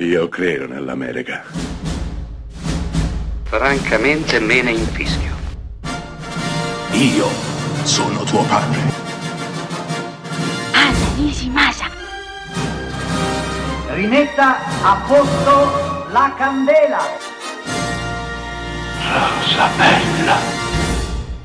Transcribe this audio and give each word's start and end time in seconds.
Io 0.00 0.28
credo 0.28 0.68
nell'America. 0.68 1.42
Francamente 3.42 4.38
me 4.38 4.62
ne 4.62 4.70
infischio. 4.70 5.34
Io 6.92 7.26
sono 7.82 8.22
tuo 8.22 8.44
padre. 8.44 8.80
Anna 10.70 11.14
Nishimasa. 11.16 11.90
Rimetta 13.88 14.58
a 14.84 15.04
posto 15.04 16.06
la 16.12 16.32
candela. 16.38 17.00
Rosa 19.02 19.68
bella. 19.76 20.36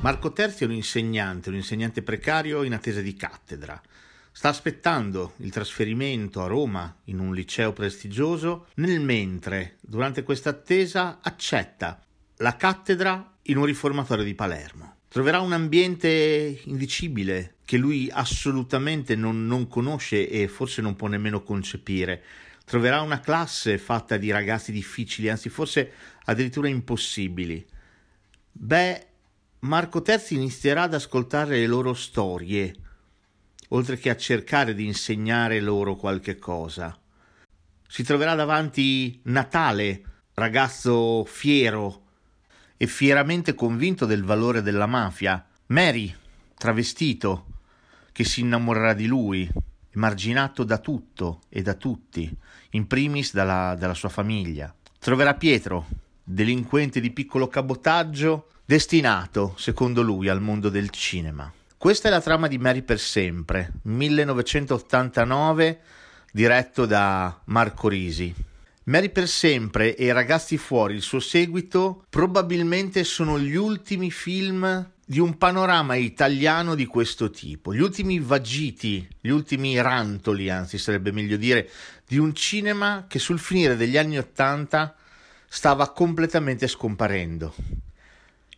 Marco 0.00 0.32
Terzi 0.32 0.62
è 0.62 0.66
un 0.66 0.72
insegnante, 0.72 1.50
un 1.50 1.56
insegnante 1.56 2.02
precario 2.02 2.62
in 2.62 2.72
attesa 2.72 3.02
di 3.02 3.14
cattedra. 3.14 3.78
Sta 4.38 4.50
aspettando 4.50 5.32
il 5.38 5.50
trasferimento 5.50 6.40
a 6.40 6.46
Roma 6.46 6.98
in 7.06 7.18
un 7.18 7.34
liceo 7.34 7.72
prestigioso, 7.72 8.68
nel 8.74 9.00
mentre, 9.00 9.78
durante 9.80 10.22
questa 10.22 10.50
attesa, 10.50 11.18
accetta 11.20 12.00
la 12.36 12.54
cattedra 12.54 13.34
in 13.42 13.56
un 13.56 13.64
riformatorio 13.64 14.22
di 14.22 14.36
Palermo. 14.36 14.98
Troverà 15.08 15.40
un 15.40 15.54
ambiente 15.54 16.60
indicibile 16.66 17.56
che 17.64 17.78
lui 17.78 18.08
assolutamente 18.12 19.16
non, 19.16 19.44
non 19.44 19.66
conosce 19.66 20.28
e 20.28 20.46
forse 20.46 20.82
non 20.82 20.94
può 20.94 21.08
nemmeno 21.08 21.42
concepire. 21.42 22.22
Troverà 22.64 23.00
una 23.00 23.18
classe 23.18 23.76
fatta 23.76 24.18
di 24.18 24.30
ragazzi 24.30 24.70
difficili, 24.70 25.28
anzi 25.28 25.48
forse 25.48 25.90
addirittura 26.26 26.68
impossibili. 26.68 27.66
Beh, 28.52 29.06
Marco 29.62 30.00
Terzi 30.00 30.36
inizierà 30.36 30.82
ad 30.82 30.94
ascoltare 30.94 31.58
le 31.58 31.66
loro 31.66 31.92
storie, 31.92 32.72
oltre 33.68 33.98
che 33.98 34.10
a 34.10 34.16
cercare 34.16 34.74
di 34.74 34.86
insegnare 34.86 35.60
loro 35.60 35.96
qualche 35.96 36.38
cosa. 36.38 36.96
Si 37.86 38.02
troverà 38.02 38.34
davanti 38.34 39.20
Natale, 39.24 40.02
ragazzo 40.34 41.24
fiero 41.24 42.02
e 42.76 42.86
fieramente 42.86 43.54
convinto 43.54 44.06
del 44.06 44.24
valore 44.24 44.62
della 44.62 44.86
mafia, 44.86 45.44
Mary, 45.66 46.14
travestito, 46.56 47.46
che 48.12 48.24
si 48.24 48.40
innamorerà 48.40 48.94
di 48.94 49.06
lui, 49.06 49.48
emarginato 49.90 50.64
da 50.64 50.78
tutto 50.78 51.42
e 51.48 51.62
da 51.62 51.74
tutti, 51.74 52.34
in 52.70 52.86
primis 52.86 53.32
dalla, 53.32 53.74
dalla 53.78 53.94
sua 53.94 54.08
famiglia. 54.08 54.74
Troverà 54.98 55.34
Pietro, 55.34 55.86
delinquente 56.22 57.00
di 57.00 57.10
piccolo 57.10 57.48
cabotaggio, 57.48 58.48
destinato, 58.64 59.54
secondo 59.56 60.02
lui, 60.02 60.28
al 60.28 60.40
mondo 60.40 60.68
del 60.68 60.90
cinema. 60.90 61.52
Questa 61.78 62.08
è 62.08 62.10
la 62.10 62.20
trama 62.20 62.48
di 62.48 62.58
Mary 62.58 62.82
per 62.82 62.98
sempre, 62.98 63.74
1989, 63.82 65.80
diretto 66.32 66.86
da 66.86 67.40
Marco 67.44 67.86
Risi. 67.86 68.34
Mary 68.86 69.10
per 69.10 69.28
sempre 69.28 69.94
e 69.94 70.12
Ragazzi 70.12 70.58
fuori, 70.58 70.96
il 70.96 71.02
suo 71.02 71.20
seguito, 71.20 72.04
probabilmente 72.10 73.04
sono 73.04 73.38
gli 73.38 73.54
ultimi 73.54 74.10
film 74.10 74.90
di 75.06 75.20
un 75.20 75.38
panorama 75.38 75.94
italiano 75.94 76.74
di 76.74 76.84
questo 76.84 77.30
tipo, 77.30 77.72
gli 77.72 77.80
ultimi 77.80 78.18
vagiti, 78.18 79.06
gli 79.20 79.28
ultimi 79.28 79.80
rantoli, 79.80 80.50
anzi 80.50 80.78
sarebbe 80.78 81.12
meglio 81.12 81.36
dire, 81.36 81.70
di 82.08 82.18
un 82.18 82.34
cinema 82.34 83.04
che 83.06 83.20
sul 83.20 83.38
finire 83.38 83.76
degli 83.76 83.96
anni 83.96 84.18
Ottanta 84.18 84.96
stava 85.46 85.92
completamente 85.92 86.66
scomparendo 86.66 87.54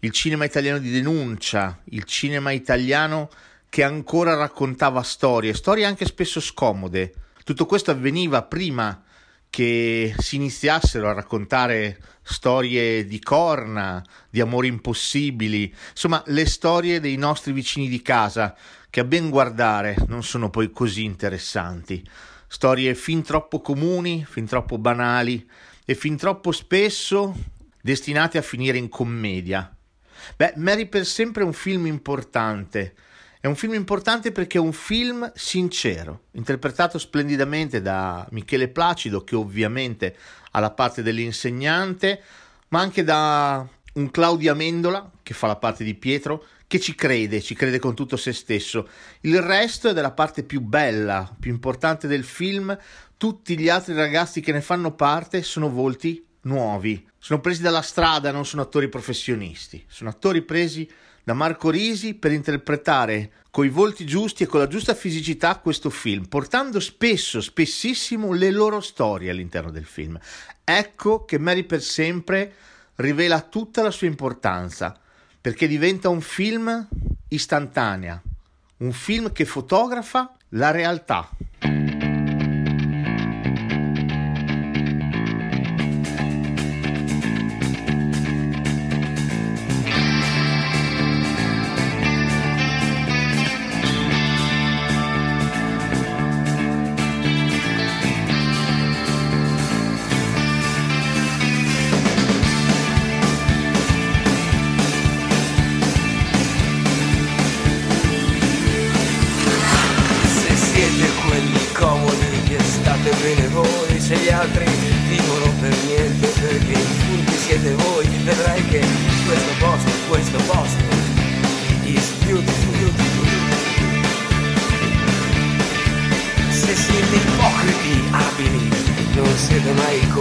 il 0.00 0.12
cinema 0.12 0.44
italiano 0.44 0.78
di 0.78 0.90
denuncia, 0.90 1.78
il 1.84 2.04
cinema 2.04 2.52
italiano 2.52 3.28
che 3.68 3.82
ancora 3.82 4.34
raccontava 4.34 5.02
storie, 5.02 5.54
storie 5.54 5.84
anche 5.84 6.06
spesso 6.06 6.40
scomode. 6.40 7.12
Tutto 7.44 7.66
questo 7.66 7.90
avveniva 7.90 8.42
prima 8.42 9.02
che 9.50 10.14
si 10.16 10.36
iniziassero 10.36 11.08
a 11.08 11.12
raccontare 11.12 12.00
storie 12.22 13.04
di 13.04 13.20
corna, 13.20 14.02
di 14.30 14.40
amori 14.40 14.68
impossibili, 14.68 15.74
insomma 15.90 16.22
le 16.26 16.46
storie 16.46 17.00
dei 17.00 17.16
nostri 17.16 17.52
vicini 17.52 17.88
di 17.88 18.00
casa, 18.00 18.56
che 18.88 19.00
a 19.00 19.04
ben 19.04 19.28
guardare 19.28 19.96
non 20.06 20.22
sono 20.22 20.48
poi 20.50 20.70
così 20.70 21.04
interessanti. 21.04 22.08
Storie 22.46 22.94
fin 22.94 23.22
troppo 23.22 23.60
comuni, 23.60 24.24
fin 24.28 24.46
troppo 24.46 24.78
banali 24.78 25.48
e 25.84 25.94
fin 25.94 26.16
troppo 26.16 26.52
spesso 26.52 27.36
destinate 27.82 28.38
a 28.38 28.42
finire 28.42 28.78
in 28.78 28.88
commedia. 28.88 29.74
Beh, 30.36 30.54
Mary 30.56 30.86
per 30.86 31.06
sempre 31.06 31.42
è 31.42 31.46
un 31.46 31.52
film 31.52 31.86
importante. 31.86 32.94
È 33.40 33.46
un 33.46 33.56
film 33.56 33.72
importante 33.72 34.32
perché 34.32 34.58
è 34.58 34.60
un 34.60 34.72
film 34.72 35.32
sincero, 35.34 36.24
interpretato 36.32 36.98
splendidamente 36.98 37.80
da 37.80 38.26
Michele 38.32 38.68
Placido, 38.68 39.24
che 39.24 39.34
ovviamente 39.34 40.14
ha 40.50 40.60
la 40.60 40.72
parte 40.72 41.02
dell'insegnante, 41.02 42.22
ma 42.68 42.80
anche 42.80 43.02
da 43.02 43.66
un 43.94 44.10
Claudio 44.10 44.52
Amendola, 44.52 45.10
che 45.22 45.32
fa 45.32 45.46
la 45.46 45.56
parte 45.56 45.84
di 45.84 45.94
Pietro, 45.94 46.44
che 46.66 46.78
ci 46.78 46.94
crede, 46.94 47.40
ci 47.40 47.54
crede 47.54 47.78
con 47.78 47.94
tutto 47.94 48.16
se 48.16 48.32
stesso. 48.32 48.88
Il 49.22 49.40
resto 49.40 49.88
è 49.88 49.92
della 49.94 50.12
parte 50.12 50.44
più 50.44 50.60
bella, 50.60 51.34
più 51.40 51.50
importante 51.50 52.06
del 52.06 52.24
film. 52.24 52.76
Tutti 53.16 53.58
gli 53.58 53.68
altri 53.68 53.94
ragazzi 53.94 54.40
che 54.40 54.52
ne 54.52 54.60
fanno 54.60 54.94
parte 54.94 55.42
sono 55.42 55.70
volti 55.70 56.24
nuovi, 56.42 57.06
sono 57.18 57.40
presi 57.40 57.62
dalla 57.62 57.82
strada, 57.82 58.30
non 58.30 58.46
sono 58.46 58.62
attori 58.62 58.88
professionisti, 58.88 59.84
sono 59.88 60.10
attori 60.10 60.42
presi 60.42 60.88
da 61.22 61.34
Marco 61.34 61.70
Risi 61.70 62.14
per 62.14 62.32
interpretare 62.32 63.32
coi 63.50 63.68
volti 63.68 64.06
giusti 64.06 64.44
e 64.44 64.46
con 64.46 64.60
la 64.60 64.66
giusta 64.66 64.94
fisicità 64.94 65.58
questo 65.58 65.90
film, 65.90 66.26
portando 66.26 66.80
spesso, 66.80 67.40
spessissimo 67.40 68.32
le 68.32 68.50
loro 68.50 68.80
storie 68.80 69.30
all'interno 69.30 69.70
del 69.70 69.84
film. 69.84 70.18
Ecco 70.64 71.24
che 71.24 71.38
Mary 71.38 71.64
per 71.64 71.82
sempre 71.82 72.54
rivela 72.96 73.40
tutta 73.42 73.82
la 73.82 73.90
sua 73.90 74.06
importanza, 74.06 74.98
perché 75.40 75.66
diventa 75.66 76.08
un 76.08 76.20
film 76.20 76.88
istantanea, 77.28 78.20
un 78.78 78.92
film 78.92 79.32
che 79.32 79.44
fotografa 79.44 80.34
la 80.50 80.70
realtà. 80.70 81.28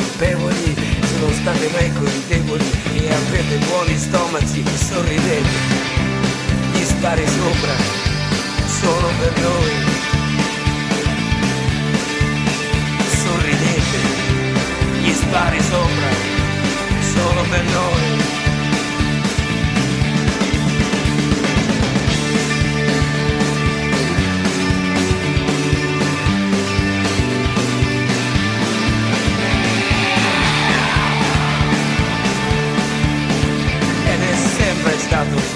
colpevoli 0.00 0.74
sono 1.18 1.32
state 1.32 1.68
mai 1.72 1.92
così 1.92 2.24
e 2.94 3.12
avete 3.12 3.56
buoni 3.66 3.98
stomaci 3.98 4.64
sorridete 4.76 5.48
gli 6.72 6.84
spari 6.84 7.26
sopra 7.26 7.74
solo 8.66 9.08
per 9.18 9.40
noi. 9.40 9.99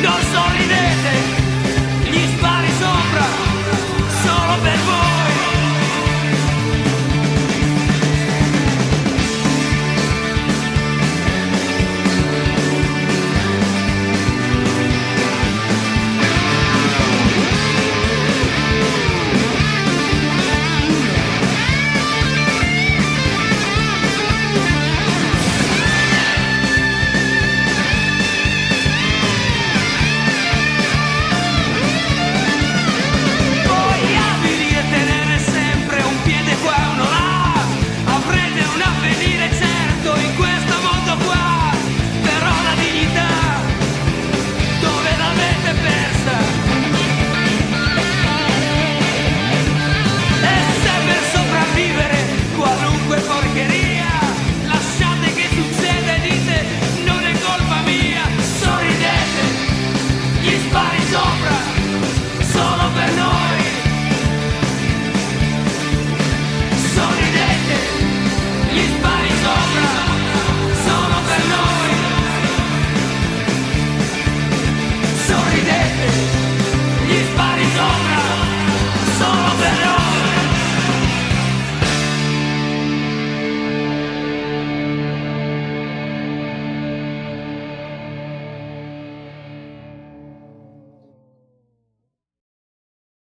Non 0.00 0.20
sorridete, 0.32 2.10
gli 2.10 2.36
spari 2.36 2.70
sopra, 2.78 3.26
solo 4.22 4.60
per 4.62 4.78
voi. 4.84 5.05